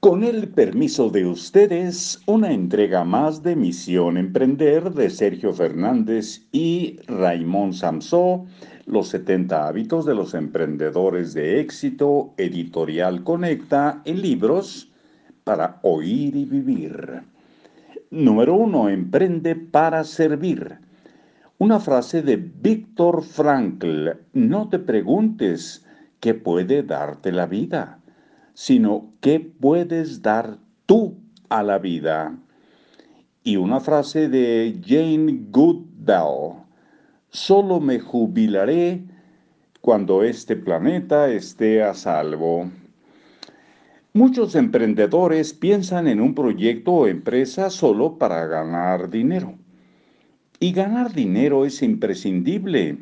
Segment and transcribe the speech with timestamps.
[0.00, 6.98] Con el permiso de ustedes, una entrega más de Misión Emprender de Sergio Fernández y
[7.06, 8.46] Raymond Samsó,
[8.86, 14.90] Los 70 hábitos de los emprendedores de éxito, editorial Conecta en libros
[15.44, 17.20] para oír y vivir.
[18.10, 18.88] Número 1.
[18.88, 20.78] Emprende para servir.
[21.58, 24.12] Una frase de Víctor Frankl.
[24.32, 25.84] No te preguntes
[26.20, 27.99] qué puede darte la vida
[28.60, 31.16] sino qué puedes dar tú
[31.48, 32.36] a la vida.
[33.42, 36.64] Y una frase de Jane Goodall,
[37.30, 39.02] solo me jubilaré
[39.80, 42.70] cuando este planeta esté a salvo.
[44.12, 49.54] Muchos emprendedores piensan en un proyecto o empresa solo para ganar dinero.
[50.58, 52.98] Y ganar dinero es imprescindible,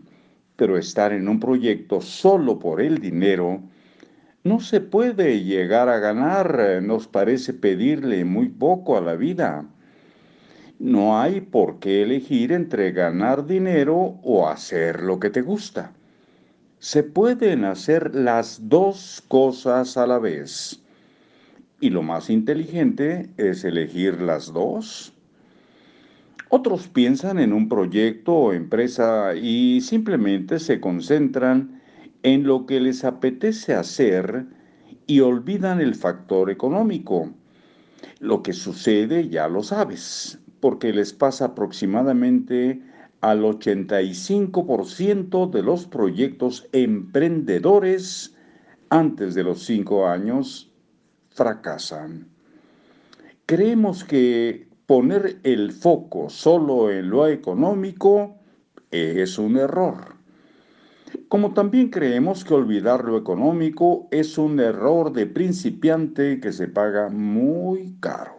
[0.55, 3.61] pero estar en un proyecto solo por el dinero
[4.49, 9.67] no se puede llegar a ganar, nos parece pedirle muy poco a la vida.
[10.79, 15.93] No hay por qué elegir entre ganar dinero o hacer lo que te gusta.
[16.79, 20.81] Se pueden hacer las dos cosas a la vez.
[21.81, 25.13] Y lo más inteligente es elegir las dos.
[26.49, 31.78] Otros piensan en un proyecto o empresa y simplemente se concentran
[32.23, 34.47] en lo que les apetece hacer
[35.07, 37.31] y olvidan el factor económico.
[38.21, 42.83] Lo que sucede ya lo sabes, porque les pasa aproximadamente
[43.21, 48.35] al 85% de los proyectos emprendedores
[48.91, 50.71] antes de los cinco años
[51.31, 52.29] fracasan.
[53.47, 58.37] Creemos que poner el foco solo en lo económico
[58.91, 60.18] es un error.
[61.29, 67.09] Como también creemos que olvidar lo económico es un error de principiante que se paga
[67.09, 68.39] muy caro.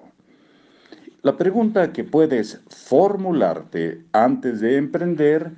[1.22, 5.52] La pregunta que puedes formularte antes de emprender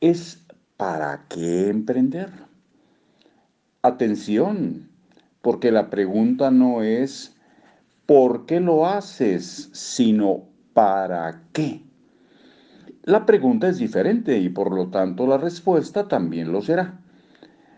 [0.00, 0.44] es
[0.76, 2.30] ¿para qué emprender?
[3.82, 4.90] Atención,
[5.40, 7.34] porque la pregunta no es
[8.04, 9.70] ¿por qué lo haces?
[9.72, 11.82] sino ¿para qué?
[13.06, 16.98] La pregunta es diferente y por lo tanto la respuesta también lo será.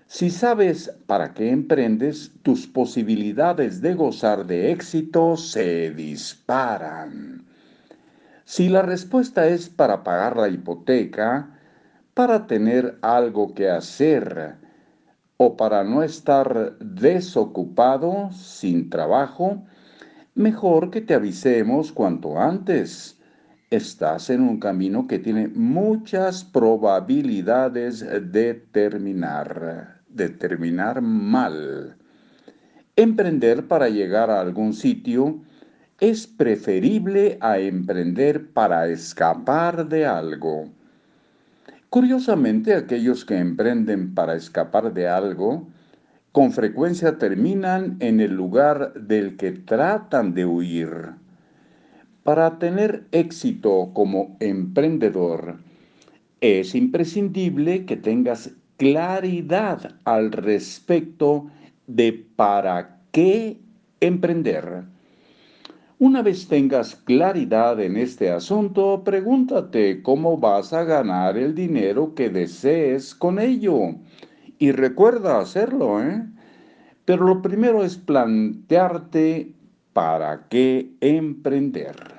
[0.06, 7.44] Si sabes para qué emprendes, tus posibilidades de gozar de éxito se disparan.
[8.46, 11.60] Si la respuesta es para pagar la hipoteca,
[12.14, 14.54] para tener algo que hacer
[15.36, 19.62] o para no estar desocupado, sin trabajo,
[20.34, 23.17] mejor que te avisemos cuanto antes
[23.70, 28.00] estás en un camino que tiene muchas probabilidades
[28.32, 31.96] de terminar, de terminar mal.
[32.96, 35.42] Emprender para llegar a algún sitio
[36.00, 40.70] es preferible a emprender para escapar de algo.
[41.90, 45.68] Curiosamente, aquellos que emprenden para escapar de algo,
[46.32, 51.14] con frecuencia terminan en el lugar del que tratan de huir.
[52.28, 55.56] Para tener éxito como emprendedor,
[56.42, 61.46] es imprescindible que tengas claridad al respecto
[61.86, 63.58] de para qué
[64.00, 64.82] emprender.
[65.98, 72.28] Una vez tengas claridad en este asunto, pregúntate cómo vas a ganar el dinero que
[72.28, 73.94] desees con ello.
[74.58, 76.26] Y recuerda hacerlo, ¿eh?
[77.06, 79.54] Pero lo primero es plantearte
[79.94, 82.17] para qué emprender.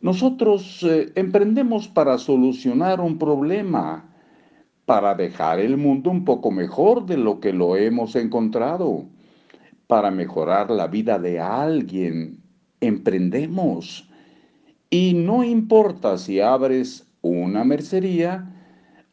[0.00, 4.12] Nosotros eh, emprendemos para solucionar un problema,
[4.84, 9.06] para dejar el mundo un poco mejor de lo que lo hemos encontrado,
[9.86, 12.42] para mejorar la vida de alguien.
[12.80, 14.08] Emprendemos.
[14.90, 18.52] Y no importa si abres una mercería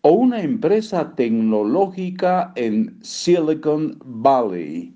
[0.01, 4.93] o una empresa tecnológica en Silicon Valley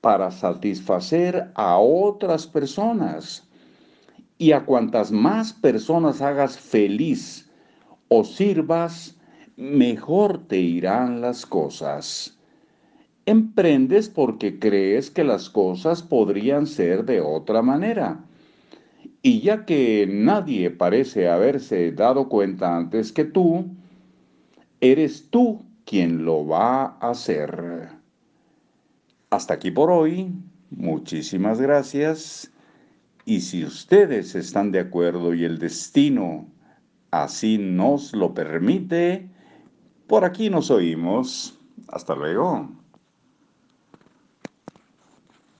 [0.00, 3.49] para satisfacer a otras personas
[4.40, 7.50] y a cuantas más personas hagas feliz
[8.08, 9.18] o sirvas,
[9.58, 12.38] mejor te irán las cosas.
[13.26, 18.24] Emprendes porque crees que las cosas podrían ser de otra manera.
[19.20, 23.66] Y ya que nadie parece haberse dado cuenta antes que tú,
[24.80, 27.90] eres tú quien lo va a hacer.
[29.28, 30.32] Hasta aquí por hoy.
[30.70, 32.49] Muchísimas gracias
[33.30, 36.48] y si ustedes están de acuerdo y el destino
[37.12, 39.30] así nos lo permite,
[40.08, 41.56] por aquí nos oímos.
[41.86, 42.79] Hasta luego.